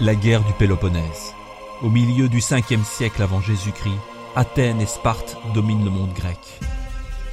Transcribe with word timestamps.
La 0.00 0.14
guerre 0.14 0.44
du 0.44 0.52
Péloponnèse. 0.52 1.34
Au 1.82 1.88
milieu 1.88 2.28
du 2.28 2.38
5e 2.38 2.84
siècle 2.84 3.20
avant 3.20 3.40
Jésus-Christ, 3.40 3.98
Athènes 4.36 4.80
et 4.80 4.86
Sparte 4.86 5.36
dominent 5.54 5.84
le 5.84 5.90
monde 5.90 6.12
grec. 6.12 6.38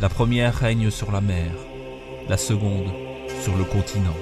La 0.02 0.10
première 0.10 0.56
règne 0.56 0.90
sur 0.90 1.12
la 1.12 1.22
mer, 1.22 1.52
la 2.28 2.38
seconde 2.38 2.92
sur 3.44 3.56
le 3.56 3.66
continent. 3.66 4.18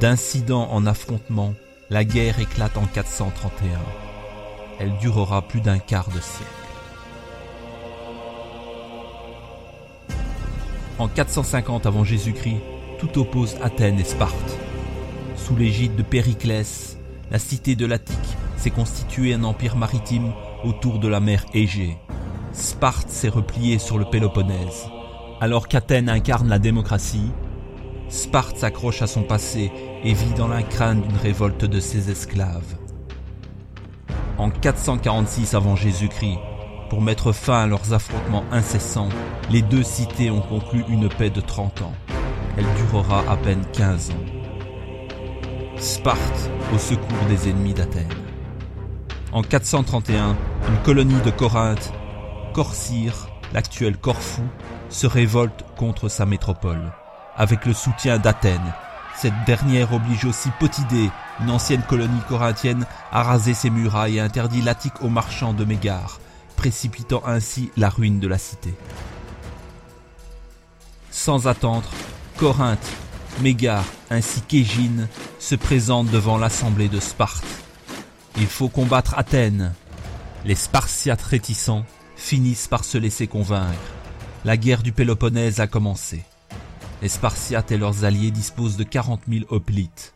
D'incident 0.00 0.68
en 0.72 0.86
affrontement, 0.86 1.54
la 1.88 2.02
guerre 2.02 2.40
éclate 2.40 2.76
en 2.76 2.86
431. 2.86 3.78
Elle 4.80 4.96
durera 4.98 5.42
plus 5.42 5.60
d'un 5.60 5.78
quart 5.78 6.08
de 6.08 6.18
siècle. 6.18 6.50
En 10.98 11.06
450 11.06 11.86
avant 11.86 12.02
Jésus-Christ, 12.02 12.60
tout 12.98 13.20
oppose 13.20 13.56
Athènes 13.62 14.00
et 14.00 14.04
Sparte. 14.04 14.58
Sous 15.36 15.54
l'égide 15.54 15.94
de 15.94 16.02
Périclès, 16.02 16.95
la 17.30 17.38
cité 17.38 17.74
de 17.74 17.86
l'Attique 17.86 18.36
s'est 18.56 18.70
constituée 18.70 19.34
un 19.34 19.44
empire 19.44 19.76
maritime 19.76 20.32
autour 20.64 20.98
de 20.98 21.08
la 21.08 21.20
mer 21.20 21.44
Égée. 21.54 21.96
Sparte 22.52 23.08
s'est 23.08 23.28
repliée 23.28 23.78
sur 23.78 23.98
le 23.98 24.04
Péloponnèse. 24.04 24.88
Alors 25.40 25.68
qu'Athènes 25.68 26.08
incarne 26.08 26.48
la 26.48 26.58
démocratie, 26.58 27.30
Sparte 28.08 28.56
s'accroche 28.56 29.02
à 29.02 29.06
son 29.06 29.22
passé 29.22 29.72
et 30.04 30.12
vit 30.12 30.34
dans 30.34 30.48
la 30.48 30.62
crainte 30.62 31.06
d'une 31.06 31.16
révolte 31.16 31.64
de 31.64 31.80
ses 31.80 32.10
esclaves. 32.10 32.76
En 34.38 34.50
446 34.50 35.54
avant 35.54 35.76
Jésus-Christ, 35.76 36.38
pour 36.88 37.02
mettre 37.02 37.32
fin 37.32 37.64
à 37.64 37.66
leurs 37.66 37.92
affrontements 37.92 38.44
incessants, 38.52 39.08
les 39.50 39.62
deux 39.62 39.82
cités 39.82 40.30
ont 40.30 40.40
conclu 40.40 40.84
une 40.88 41.08
paix 41.08 41.30
de 41.30 41.40
30 41.40 41.82
ans. 41.82 41.94
Elle 42.56 42.66
durera 42.76 43.24
à 43.28 43.36
peine 43.36 43.64
15 43.72 44.10
ans. 44.10 44.35
Sparte 45.78 46.50
au 46.74 46.78
secours 46.78 47.26
des 47.28 47.50
ennemis 47.50 47.74
d'Athènes. 47.74 48.08
En 49.32 49.42
431, 49.42 50.34
une 50.68 50.82
colonie 50.84 51.20
de 51.20 51.30
Corinthe, 51.30 51.92
Corcyre, 52.54 53.28
l'actuel 53.52 53.98
Corfou, 53.98 54.44
se 54.88 55.06
révolte 55.06 55.64
contre 55.76 56.08
sa 56.08 56.24
métropole, 56.24 56.92
avec 57.36 57.66
le 57.66 57.74
soutien 57.74 58.18
d'Athènes. 58.18 58.72
Cette 59.16 59.44
dernière 59.46 59.92
oblige 59.92 60.24
aussi 60.24 60.48
Potidée, 60.58 61.10
une 61.40 61.50
ancienne 61.50 61.82
colonie 61.82 62.22
corinthienne, 62.26 62.86
à 63.12 63.22
raser 63.22 63.52
ses 63.52 63.70
murailles 63.70 64.16
et 64.16 64.20
interdit 64.20 64.62
l'Attique 64.62 65.02
aux 65.02 65.10
marchands 65.10 65.52
de 65.52 65.66
Mégare, 65.66 66.20
précipitant 66.56 67.22
ainsi 67.26 67.70
la 67.76 67.90
ruine 67.90 68.18
de 68.18 68.28
la 68.28 68.38
cité. 68.38 68.74
Sans 71.10 71.46
attendre, 71.46 71.88
Corinthe 72.38 72.92
Mégare 73.42 73.84
ainsi 74.10 74.40
qu'Égine 74.40 75.08
se 75.38 75.54
présentent 75.54 76.10
devant 76.10 76.38
l'assemblée 76.38 76.88
de 76.88 77.00
Sparte. 77.00 77.44
Il 78.36 78.46
faut 78.46 78.68
combattre 78.68 79.14
Athènes. 79.18 79.72
Les 80.44 80.54
Spartiates 80.54 81.22
réticents 81.22 81.84
finissent 82.16 82.68
par 82.68 82.84
se 82.84 82.98
laisser 82.98 83.26
convaincre. 83.26 83.78
La 84.44 84.56
guerre 84.56 84.82
du 84.82 84.92
Péloponnèse 84.92 85.60
a 85.60 85.66
commencé. 85.66 86.22
Les 87.02 87.08
Spartiates 87.08 87.72
et 87.72 87.78
leurs 87.78 88.04
alliés 88.04 88.30
disposent 88.30 88.76
de 88.76 88.84
40 88.84 89.22
000 89.28 89.44
hoplites. 89.48 90.14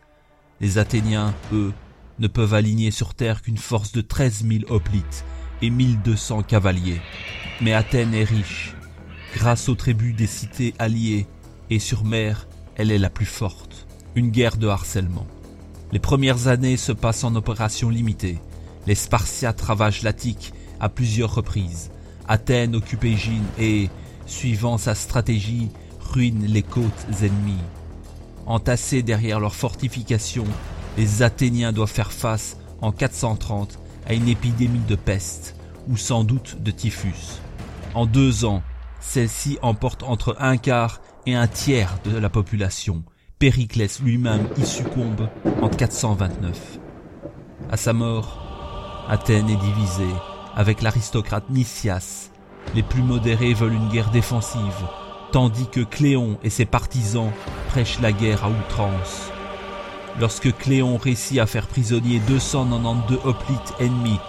Les 0.59 0.77
Athéniens, 0.77 1.33
eux, 1.53 1.73
ne 2.19 2.27
peuvent 2.27 2.53
aligner 2.53 2.91
sur 2.91 3.13
terre 3.13 3.41
qu'une 3.41 3.57
force 3.57 3.91
de 3.91 4.01
13 4.01 4.45
000 4.47 4.71
hoplites 4.73 5.25
et 5.61 5.69
1200 5.69 6.43
cavaliers. 6.43 7.01
Mais 7.61 7.73
Athènes 7.73 8.13
est 8.13 8.23
riche. 8.23 8.75
Grâce 9.35 9.69
aux 9.69 9.75
tribus 9.75 10.15
des 10.15 10.27
cités 10.27 10.73
alliées 10.79 11.27
et 11.69 11.79
sur 11.79 12.03
mer, 12.03 12.47
elle 12.75 12.91
est 12.91 12.97
la 12.97 13.09
plus 13.09 13.25
forte. 13.25 13.70
Une 14.13 14.29
guerre 14.29 14.57
de 14.57 14.67
harcèlement. 14.67 15.25
Les 15.93 15.99
premières 15.99 16.47
années 16.47 16.75
se 16.75 16.91
passent 16.91 17.23
en 17.23 17.33
opération 17.35 17.89
limitée. 17.89 18.39
Les 18.85 18.95
Spartiates 18.95 19.61
ravagent 19.61 20.03
l'Attique 20.03 20.53
à 20.81 20.89
plusieurs 20.89 21.33
reprises. 21.33 21.91
Athènes 22.27 22.75
occupe 22.75 23.05
Égine 23.05 23.45
et, 23.57 23.89
suivant 24.25 24.77
sa 24.77 24.95
stratégie, 24.95 25.69
ruine 25.99 26.45
les 26.45 26.61
côtes 26.61 27.05
ennemies. 27.21 27.63
Entassés 28.45 29.01
derrière 29.01 29.39
leurs 29.39 29.55
fortifications, 29.55 30.47
les 30.97 31.23
Athéniens 31.23 31.71
doivent 31.71 31.89
faire 31.89 32.11
face, 32.11 32.57
en 32.81 32.91
430, 32.91 33.79
à 34.07 34.13
une 34.13 34.27
épidémie 34.27 34.79
de 34.89 34.95
peste, 34.95 35.55
ou 35.87 35.95
sans 35.95 36.25
doute 36.25 36.61
de 36.61 36.71
typhus. 36.71 37.39
En 37.93 38.05
deux 38.05 38.43
ans, 38.43 38.61
celle-ci 38.99 39.57
emporte 39.61 40.03
entre 40.03 40.35
un 40.39 40.57
quart 40.57 41.01
et 41.25 41.35
un 41.35 41.47
tiers 41.47 41.97
de 42.03 42.17
la 42.17 42.29
population. 42.29 43.03
Périclès 43.41 43.99
lui-même 44.01 44.47
y 44.55 44.63
succombe 44.63 45.27
en 45.63 45.67
429. 45.67 46.77
À 47.71 47.75
sa 47.75 47.91
mort, 47.91 48.37
Athènes 49.09 49.49
est 49.49 49.55
divisée, 49.55 50.13
avec 50.55 50.83
l'aristocrate 50.83 51.49
Nicias. 51.49 52.29
Les 52.75 52.83
plus 52.83 53.01
modérés 53.01 53.55
veulent 53.55 53.73
une 53.73 53.89
guerre 53.89 54.11
défensive, 54.11 54.85
tandis 55.31 55.67
que 55.71 55.79
Cléon 55.79 56.37
et 56.43 56.51
ses 56.51 56.65
partisans 56.65 57.31
prêchent 57.69 57.99
la 57.99 58.11
guerre 58.11 58.45
à 58.45 58.49
outrance. 58.51 59.31
Lorsque 60.19 60.55
Cléon 60.57 60.97
réussit 60.97 61.39
à 61.39 61.47
faire 61.47 61.65
prisonnier 61.65 62.19
292 62.27 63.21
hoplites 63.23 63.73
ennemis 63.79 64.19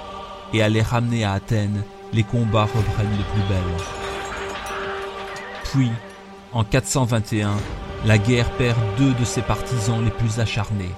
et 0.54 0.62
à 0.62 0.70
les 0.70 0.80
ramener 0.80 1.24
à 1.24 1.32
Athènes, 1.32 1.82
les 2.14 2.24
combats 2.24 2.62
reprennent 2.62 3.18
de 3.18 3.24
plus 3.34 3.46
belle. 3.46 3.76
Puis, 5.64 5.90
en 6.54 6.64
421, 6.64 7.50
la 8.04 8.18
guerre 8.18 8.50
perd 8.56 8.78
deux 8.98 9.14
de 9.14 9.24
ses 9.24 9.42
partisans 9.42 10.04
les 10.04 10.10
plus 10.10 10.40
acharnés. 10.40 10.94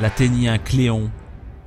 L'Athénien 0.00 0.58
Cléon 0.58 1.10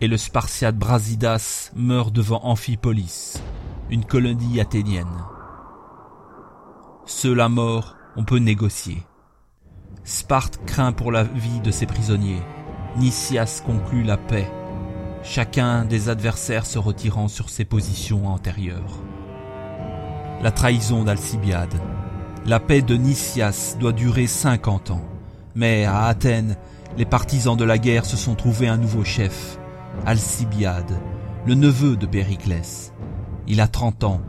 et 0.01 0.07
le 0.07 0.17
Spartiate 0.17 0.77
Brasidas 0.77 1.71
meurent 1.75 2.11
devant 2.11 2.41
Amphipolis, 2.43 3.41
une 3.89 4.05
colonie 4.05 4.59
athénienne. 4.59 5.23
Ceux-là 7.05 7.49
morts, 7.49 7.95
on 8.15 8.23
peut 8.23 8.37
négocier. 8.37 9.03
Sparte 10.03 10.59
craint 10.65 10.91
pour 10.91 11.11
la 11.11 11.23
vie 11.23 11.61
de 11.61 11.71
ses 11.71 11.85
prisonniers. 11.85 12.41
Nicias 12.97 13.61
conclut 13.65 14.03
la 14.03 14.17
paix, 14.17 14.51
chacun 15.23 15.85
des 15.85 16.09
adversaires 16.09 16.65
se 16.65 16.79
retirant 16.79 17.27
sur 17.27 17.49
ses 17.49 17.65
positions 17.65 18.27
antérieures. 18.27 19.01
La 20.41 20.51
trahison 20.51 21.03
d'Alcibiade. 21.03 21.79
La 22.45 22.59
paix 22.59 22.81
de 22.81 22.95
Nicias 22.95 23.75
doit 23.79 23.91
durer 23.91 24.25
50 24.25 24.91
ans. 24.91 25.01
Mais 25.55 25.85
à 25.85 26.05
Athènes, 26.05 26.55
les 26.97 27.05
partisans 27.05 27.57
de 27.57 27.65
la 27.65 27.77
guerre 27.77 28.05
se 28.05 28.17
sont 28.17 28.35
trouvés 28.35 28.67
un 28.67 28.77
nouveau 28.77 29.03
chef, 29.03 29.59
Alcibiade, 30.05 30.99
le 31.45 31.53
neveu 31.53 31.97
de 31.97 32.05
Périclès. 32.05 32.93
Il 33.47 33.61
a 33.61 33.67
30 33.67 34.03
ans 34.05 34.21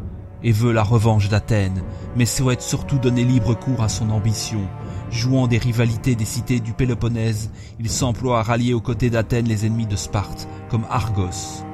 et 0.42 0.52
veut 0.52 0.72
la 0.72 0.82
revanche 0.82 1.28
d'Athènes, 1.28 1.82
mais 2.16 2.26
souhaite 2.26 2.62
surtout 2.62 2.98
donner 2.98 3.24
libre 3.24 3.54
cours 3.54 3.82
à 3.82 3.88
son 3.88 4.10
ambition. 4.10 4.66
Jouant 5.10 5.46
des 5.46 5.58
rivalités 5.58 6.14
des 6.14 6.24
cités 6.24 6.60
du 6.60 6.72
Péloponnèse, 6.72 7.50
il 7.78 7.90
s'emploie 7.90 8.40
à 8.40 8.42
rallier 8.42 8.74
aux 8.74 8.80
côtés 8.80 9.10
d'Athènes 9.10 9.48
les 9.48 9.66
ennemis 9.66 9.86
de 9.86 9.96
Sparte, 9.96 10.48
comme 10.68 10.86
Argos. 10.90 11.64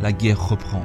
La 0.00 0.12
guerre 0.12 0.48
reprend. 0.48 0.84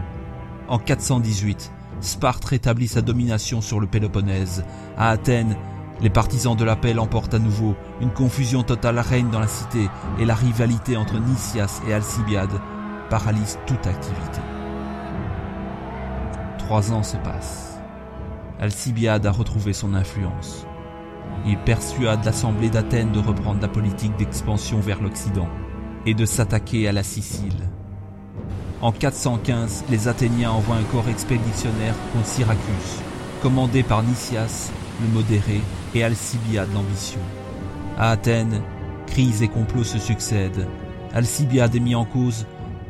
En 0.69 0.79
418, 0.79 1.71
Sparte 2.03 2.43
rétablit 2.43 2.89
sa 2.89 3.01
domination 3.01 3.61
sur 3.61 3.79
le 3.79 3.87
Péloponnèse. 3.87 4.65
À 4.97 5.09
Athènes, 5.09 5.55
les 6.01 6.09
partisans 6.09 6.55
de 6.55 6.65
la 6.65 6.75
paix 6.75 6.93
l'emportent 6.93 7.33
à 7.33 7.39
nouveau. 7.39 7.75
Une 8.01 8.11
confusion 8.11 8.61
totale 8.61 8.99
règne 8.99 9.29
dans 9.29 9.39
la 9.39 9.47
cité 9.47 9.87
et 10.19 10.25
la 10.25 10.35
rivalité 10.35 10.97
entre 10.97 11.17
Nicias 11.17 11.81
et 11.87 11.93
Alcibiade 11.93 12.59
paralyse 13.09 13.57
toute 13.65 13.87
activité. 13.87 14.41
Trois 16.57 16.91
ans 16.91 17.03
se 17.03 17.15
passent. 17.17 17.79
Alcibiade 18.59 19.25
a 19.25 19.31
retrouvé 19.31 19.71
son 19.71 19.93
influence. 19.93 20.67
Il 21.45 21.57
persuade 21.57 22.25
l'Assemblée 22.25 22.69
d'Athènes 22.69 23.13
de 23.13 23.19
reprendre 23.19 23.61
la 23.61 23.69
politique 23.69 24.15
d'expansion 24.17 24.81
vers 24.81 25.01
l'Occident 25.01 25.47
et 26.05 26.13
de 26.13 26.25
s'attaquer 26.25 26.85
à 26.87 26.91
la 26.91 27.03
Sicile. 27.03 27.69
En 28.83 28.91
415, 28.91 29.85
les 29.89 30.09
Athéniens 30.09 30.51
envoient 30.51 30.75
un 30.75 30.83
corps 30.83 31.07
expéditionnaire 31.07 31.95
contre 32.11 32.25
Syracuse, 32.25 32.99
commandé 33.41 33.81
par 33.81 34.03
Nicias, 34.03 34.73
le 35.01 35.07
modéré, 35.07 35.61
et 35.95 36.03
Alcibiade 36.03 36.67
l'ambitieux. 36.73 37.21
À 37.97 38.11
Athènes, 38.11 38.61
crises 39.07 39.41
et 39.41 39.47
complots 39.47 39.85
se 39.85 39.99
succèdent. 39.99 40.67
Alcibiade 41.13 41.77
est 41.77 41.79
mis 41.79 41.95
en 41.95 42.03
cause, 42.03 42.45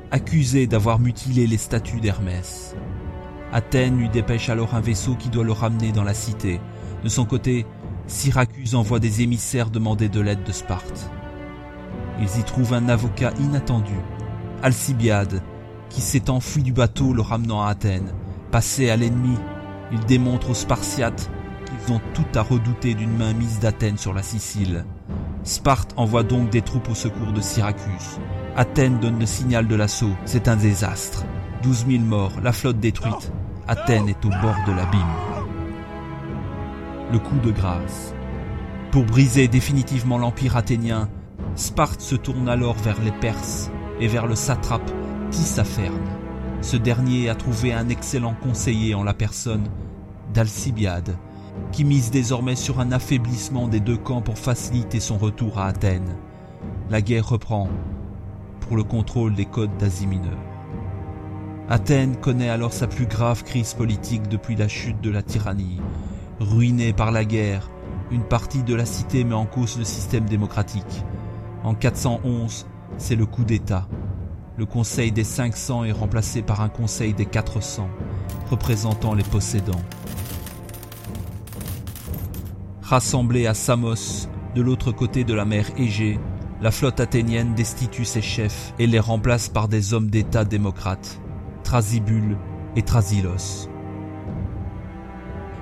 accusé 0.10 0.66
d'avoir 0.66 0.98
mutilé 0.98 1.46
les 1.46 1.58
statues 1.58 2.00
d'Hermès. 2.00 2.76
Athènes 3.52 4.00
lui 4.00 4.10
dépêche 4.10 4.50
alors 4.50 4.74
un 4.74 4.82
vaisseau 4.82 5.14
qui 5.14 5.30
doit 5.30 5.44
le 5.44 5.52
ramener 5.52 5.92
dans 5.92 6.04
la 6.04 6.16
cité. 6.16 6.60
De 7.04 7.10
son 7.10 7.26
côté, 7.26 7.68
Syracuse 8.08 8.74
envoie 8.74 9.00
des 9.00 9.22
émissaires 9.22 9.70
demander 9.70 10.10
de 10.10 10.22
l'aide 10.22 10.44
de 10.44 10.54
Sparte. 10.54 11.12
Ils 12.20 12.40
y 12.40 12.44
trouvent 12.44 12.74
un 12.74 12.90
avocat 12.90 13.32
inattendu, 13.40 13.94
Alcibiade, 14.64 15.44
qui 15.94 16.02
s'est 16.02 16.32
enfui 16.32 16.64
du 16.64 16.74
bateau 16.74 17.14
le 17.14 17.22
ramenant 17.22 17.62
à 17.62 17.70
Athènes. 17.70 18.14
Passé 18.52 18.90
à 18.90 18.98
l'ennemi, 18.98 19.38
il 19.92 20.00
démontre 20.06 20.50
aux 20.50 20.56
Spartiates 20.56 21.30
qu'ils 21.66 21.94
ont 21.94 22.02
tout 22.16 22.26
à 22.34 22.42
redouter 22.42 22.96
d'une 22.96 23.16
mainmise 23.16 23.60
d'Athènes 23.60 24.00
sur 24.00 24.12
la 24.12 24.24
Sicile. 24.24 24.86
Sparte 25.44 25.94
envoie 25.96 26.24
donc 26.24 26.50
des 26.50 26.64
troupes 26.64 26.90
au 26.90 26.96
secours 26.96 27.32
de 27.32 27.42
Syracuse. 27.42 28.20
Athènes 28.56 29.00
donne 29.00 29.20
le 29.20 29.28
signal 29.28 29.68
de 29.68 29.76
l'assaut. 29.76 30.16
C'est 30.26 30.48
un 30.48 30.56
désastre. 30.56 31.26
12 31.62 31.86
000 31.88 32.04
morts, 32.04 32.34
la 32.42 32.54
flotte 32.54 32.80
détruite. 32.80 33.32
Athènes 33.68 34.10
est 34.10 34.26
au 34.26 34.30
bord 34.30 34.58
de 34.66 34.72
l'abîme. 34.72 35.02
Le 37.12 37.20
coup 37.20 37.38
de 37.38 37.52
grâce. 37.52 38.16
Pour 38.92 39.06
briser 39.06 39.48
définitivement 39.48 40.18
l'empire 40.18 40.58
athénien, 40.58 41.08
Sparte 41.56 42.02
se 42.02 42.16
tourne 42.16 42.50
alors 42.50 42.76
vers 42.76 43.00
les 43.02 43.12
Perses 43.12 43.70
et 44.00 44.08
vers 44.08 44.26
le 44.26 44.36
satrape 44.36 44.92
Tissaphernes. 45.34 46.12
Ce 46.62 46.78
dernier 46.78 47.28
a 47.28 47.34
trouvé 47.34 47.74
un 47.74 47.90
excellent 47.90 48.36
conseiller 48.36 48.94
en 48.94 49.04
la 49.04 49.16
personne 49.16 49.68
d'Alcibiade, 50.32 51.18
qui 51.72 51.84
mise 51.86 52.12
désormais 52.12 52.56
sur 52.56 52.80
un 52.80 52.92
affaiblissement 52.92 53.68
des 53.68 53.80
deux 53.80 53.98
camps 53.98 54.22
pour 54.22 54.38
faciliter 54.38 55.00
son 55.00 55.18
retour 55.18 55.58
à 55.58 55.66
Athènes. 55.66 56.16
La 56.92 57.02
guerre 57.02 57.28
reprend 57.28 57.68
pour 58.60 58.78
le 58.78 58.84
contrôle 58.84 59.34
des 59.34 59.46
côtes 59.46 59.76
d'Asie 59.78 60.06
mineure. 60.06 60.38
Athènes 61.68 62.16
connaît 62.18 62.50
alors 62.50 62.72
sa 62.72 62.86
plus 62.86 63.08
grave 63.08 63.44
crise 63.44 63.74
politique 63.74 64.30
depuis 64.30 64.56
la 64.56 64.68
chute 64.68 65.02
de 65.02 65.10
la 65.10 65.24
tyrannie. 65.24 65.82
Ruinée 66.40 66.94
par 66.94 67.12
la 67.12 67.26
guerre, 67.26 67.72
une 68.12 68.24
partie 68.24 68.62
de 68.62 68.76
la 68.76 68.86
cité 68.86 69.24
met 69.24 69.34
en 69.34 69.48
cause 69.48 69.80
le 69.80 69.84
système 69.84 70.26
démocratique. 70.26 71.04
En 71.64 71.74
411, 71.74 72.68
c'est 72.98 73.16
le 73.16 73.26
coup 73.26 73.44
d'État. 73.44 73.88
Le 74.56 74.68
Conseil 74.68 75.12
des 75.12 75.24
500 75.24 75.86
est 75.86 75.92
remplacé 75.92 76.44
par 76.44 76.62
un 76.62 76.70
Conseil 76.70 77.16
des 77.16 77.26
400, 77.26 77.90
représentant 78.52 79.16
les 79.16 79.24
possédants. 79.24 79.82
Rassemblée 82.84 83.48
à 83.48 83.56
Samos, 83.56 84.28
de 84.54 84.62
l'autre 84.62 84.92
côté 84.92 85.24
de 85.24 85.34
la 85.34 85.46
mer 85.46 85.66
Égée, 85.78 86.20
la 86.62 86.70
flotte 86.70 87.00
athénienne 87.00 87.56
destitue 87.56 88.06
ses 88.06 88.22
chefs 88.22 88.76
et 88.78 88.86
les 88.86 89.00
remplace 89.00 89.50
par 89.50 89.68
des 89.68 89.96
hommes 89.96 90.12
d'État 90.12 90.46
démocrates, 90.46 91.20
Thrasybule 91.64 92.38
et 92.76 92.84
Thrasylos. 92.84 93.68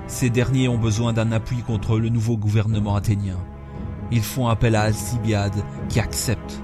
Ces 0.06 0.28
derniers 0.28 0.68
ont 0.68 0.78
besoin 0.78 1.14
d'un 1.14 1.32
appui 1.32 1.62
contre 1.62 1.98
le 1.98 2.10
nouveau 2.10 2.36
gouvernement 2.36 2.94
athénien. 2.94 3.38
Ils 4.10 4.22
font 4.22 4.48
appel 4.48 4.76
à 4.76 4.82
Alcibiade 4.82 5.64
qui 5.88 5.98
accepte. 5.98 6.61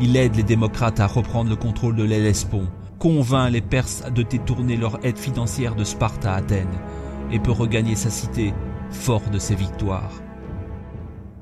Il 0.00 0.16
aide 0.16 0.36
les 0.36 0.44
démocrates 0.44 1.00
à 1.00 1.08
reprendre 1.08 1.50
le 1.50 1.56
contrôle 1.56 1.96
de 1.96 2.04
l'Hellespont, 2.04 2.68
convainc 3.00 3.50
les 3.50 3.60
Perses 3.60 4.04
de 4.12 4.22
détourner 4.22 4.76
leur 4.76 5.04
aide 5.04 5.18
financière 5.18 5.74
de 5.74 5.82
Sparte 5.82 6.24
à 6.24 6.34
Athènes 6.34 6.78
et 7.32 7.40
peut 7.40 7.52
regagner 7.52 7.96
sa 7.96 8.10
cité 8.10 8.54
fort 8.90 9.28
de 9.30 9.38
ses 9.38 9.56
victoires. 9.56 10.22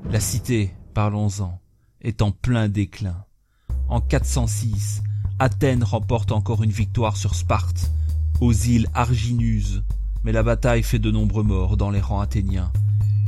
La 0.09 0.19
cité, 0.19 0.73
parlons-en, 0.93 1.59
est 2.01 2.21
en 2.21 2.31
plein 2.31 2.67
déclin. 2.67 3.25
En 3.89 4.01
406, 4.01 5.03
Athènes 5.37 5.83
remporte 5.83 6.31
encore 6.31 6.63
une 6.63 6.71
victoire 6.71 7.15
sur 7.15 7.35
Sparte, 7.35 7.91
aux 8.41 8.53
îles 8.53 8.87
Argineuses, 8.95 9.83
mais 10.23 10.31
la 10.31 10.43
bataille 10.43 10.83
fait 10.83 10.99
de 10.99 11.11
nombreux 11.11 11.43
morts 11.43 11.77
dans 11.77 11.91
les 11.91 12.01
rangs 12.01 12.21
athéniens, 12.21 12.71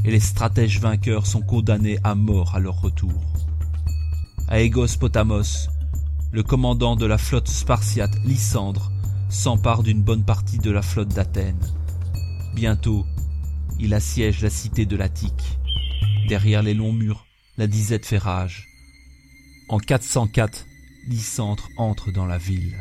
et 0.04 0.12
les 0.12 0.20
stratèges 0.20 0.80
vainqueurs 0.80 1.28
sont 1.28 1.42
condamnés 1.42 2.00
à 2.04 2.16
mort 2.16 2.56
à 2.56 2.60
leur 2.60 2.82
retour. 2.82 3.39
Aegos 4.52 4.98
Potamos, 5.00 5.70
le 6.32 6.42
commandant 6.42 6.96
de 6.96 7.06
la 7.06 7.20
flotte 7.20 7.48
spartiate 7.48 8.16
Lysandre, 8.26 8.92
s'empare 9.30 9.84
d'une 9.84 10.02
bonne 10.02 10.26
partie 10.26 10.58
de 10.58 10.72
la 10.72 10.82
flotte 10.82 11.10
d'Athènes. 11.10 11.68
Bientôt, 12.56 13.06
il 13.80 13.94
assiège 13.94 14.42
la 14.42 14.50
cité 14.50 14.88
de 14.88 14.96
l'Attique. 14.96 15.60
Derrière 16.30 16.64
les 16.64 16.74
longs 16.74 16.94
murs, 16.94 17.28
la 17.58 17.68
disette 17.68 18.08
fait 18.08 18.18
rage. 18.18 18.68
En 19.70 19.78
404, 19.78 20.66
Lysandre 21.08 21.70
entre 21.78 22.12
dans 22.12 22.26
la 22.26 22.40
ville. 22.40 22.76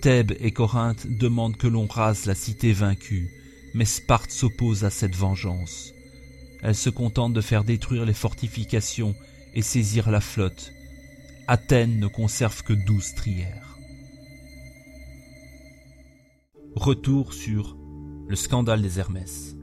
Thèbes 0.00 0.32
et 0.40 0.52
Corinthe 0.52 1.06
demandent 1.06 1.58
que 1.58 1.68
l'on 1.68 1.86
rase 1.86 2.24
la 2.24 2.34
cité 2.34 2.72
vaincue, 2.72 3.28
mais 3.74 3.84
Sparte 3.84 4.30
s'oppose 4.30 4.84
à 4.84 4.90
cette 4.90 5.16
vengeance. 5.16 5.92
Elle 6.62 6.74
se 6.74 6.90
contente 6.90 7.32
de 7.32 7.40
faire 7.40 7.64
détruire 7.64 8.04
les 8.04 8.14
fortifications 8.14 9.14
et 9.54 9.62
saisir 9.62 10.10
la 10.10 10.20
flotte. 10.20 10.72
Athènes 11.46 11.98
ne 11.98 12.08
conserve 12.08 12.62
que 12.62 12.72
douze 12.72 13.14
trières. 13.14 13.78
Retour 16.74 17.32
sur 17.32 17.76
le 18.28 18.36
scandale 18.36 18.82
des 18.82 18.98
Hermès. 18.98 19.56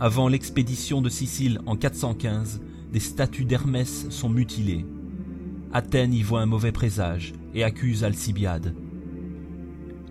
Avant 0.00 0.28
l'expédition 0.28 1.00
de 1.00 1.08
Sicile 1.08 1.60
en 1.66 1.76
415, 1.76 2.60
des 2.92 3.00
statues 3.00 3.44
d'Hermès 3.44 4.08
sont 4.10 4.28
mutilées. 4.28 4.84
Athènes 5.72 6.12
y 6.12 6.22
voit 6.22 6.40
un 6.40 6.46
mauvais 6.46 6.72
présage 6.72 7.32
et 7.54 7.64
accuse 7.64 8.04
Alcibiade. 8.04 8.74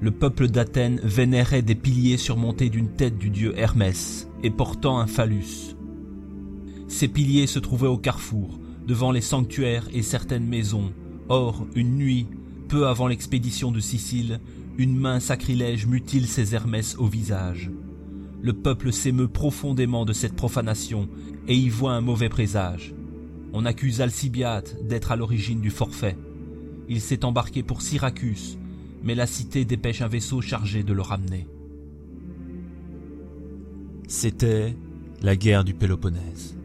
Le 0.02 0.12
peuple 0.12 0.48
d'Athènes 0.48 1.00
vénérait 1.04 1.62
des 1.62 1.76
piliers 1.76 2.18
surmontés 2.18 2.70
d'une 2.70 2.90
tête 2.90 3.18
du 3.18 3.30
dieu 3.30 3.54
Hermès 3.58 4.28
et 4.44 4.50
portant 4.50 5.00
un 5.00 5.08
phallus. 5.08 5.76
Ces 6.88 7.08
piliers 7.08 7.48
se 7.48 7.60
trouvaient 7.60 7.88
au 7.88 7.98
carrefour, 7.98 8.60
devant 8.86 9.12
les 9.12 9.22
sanctuaires 9.22 9.88
et 9.94 10.02
certaines 10.02 10.48
maisons. 10.48 10.92
Or, 11.30 11.66
une 11.76 11.96
nuit, 11.96 12.28
peu 12.68 12.88
avant 12.88 13.08
l'expédition 13.08 13.72
de 13.72 13.80
Sicile, 13.80 14.40
une 14.78 14.96
main 14.96 15.20
sacrilège 15.20 15.88
mutile 15.88 16.28
ces 16.28 16.54
Hermès 16.54 16.96
au 16.98 17.08
visage 17.08 17.72
le 18.46 18.54
peuple 18.54 18.94
s'émeut 18.94 19.28
profondément 19.28 20.06
de 20.06 20.14
cette 20.14 20.36
profanation 20.36 21.10
et 21.48 21.56
y 21.56 21.68
voit 21.68 21.94
un 21.94 22.02
mauvais 22.02 22.30
présage. 22.30 22.94
On 23.54 23.66
accuse 23.66 24.02
Alcibiade 24.02 24.86
d'être 24.88 25.12
à 25.12 25.16
l'origine 25.16 25.62
du 25.62 25.72
forfait. 25.72 26.16
Il 26.88 27.02
s'est 27.02 27.26
embarqué 27.26 27.64
pour 27.64 27.82
Syracuse, 27.82 28.60
mais 29.06 29.16
la 29.16 29.28
cité 29.28 29.64
dépêche 29.64 30.02
un 30.02 30.08
vaisseau 30.08 30.42
chargé 30.42 30.84
de 30.84 30.92
le 30.92 31.02
ramener. 31.02 31.48
C'était 34.08 34.76
la 35.22 35.36
guerre 35.36 35.64
du 35.64 35.76
Péloponnèse. 35.76 36.58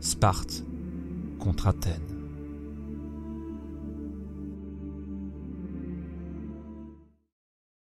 Sparte 0.00 0.62
contre 1.38 1.66
Athènes. 1.66 2.15